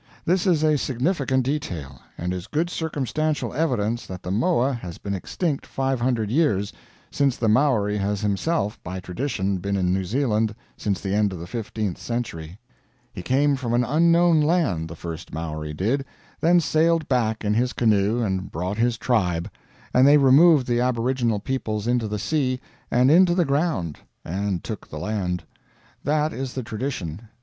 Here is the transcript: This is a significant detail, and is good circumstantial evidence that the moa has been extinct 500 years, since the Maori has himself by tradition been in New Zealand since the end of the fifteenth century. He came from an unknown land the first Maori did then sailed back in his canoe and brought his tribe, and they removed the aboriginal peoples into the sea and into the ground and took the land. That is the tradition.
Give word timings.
This 0.25 0.47
is 0.47 0.63
a 0.63 0.79
significant 0.79 1.43
detail, 1.45 2.01
and 2.17 2.33
is 2.33 2.47
good 2.47 2.71
circumstantial 2.71 3.53
evidence 3.53 4.07
that 4.07 4.23
the 4.23 4.31
moa 4.31 4.73
has 4.73 4.97
been 4.97 5.13
extinct 5.13 5.63
500 5.63 6.31
years, 6.31 6.73
since 7.11 7.37
the 7.37 7.47
Maori 7.47 7.97
has 7.99 8.21
himself 8.21 8.81
by 8.83 8.99
tradition 8.99 9.57
been 9.59 9.77
in 9.77 9.93
New 9.93 10.03
Zealand 10.03 10.55
since 10.75 11.01
the 11.01 11.13
end 11.13 11.33
of 11.33 11.39
the 11.39 11.45
fifteenth 11.45 11.99
century. 11.99 12.57
He 13.13 13.21
came 13.21 13.55
from 13.55 13.75
an 13.75 13.83
unknown 13.83 14.41
land 14.41 14.89
the 14.89 14.95
first 14.95 15.31
Maori 15.35 15.71
did 15.71 16.03
then 16.39 16.59
sailed 16.61 17.07
back 17.07 17.45
in 17.45 17.53
his 17.53 17.71
canoe 17.71 18.23
and 18.23 18.51
brought 18.51 18.77
his 18.77 18.97
tribe, 18.97 19.51
and 19.93 20.07
they 20.07 20.17
removed 20.17 20.65
the 20.65 20.79
aboriginal 20.81 21.39
peoples 21.39 21.85
into 21.85 22.07
the 22.07 22.17
sea 22.17 22.59
and 22.89 23.11
into 23.11 23.35
the 23.35 23.45
ground 23.45 23.99
and 24.25 24.63
took 24.63 24.87
the 24.89 24.97
land. 24.97 25.43
That 26.03 26.33
is 26.33 26.55
the 26.55 26.63
tradition. 26.63 27.27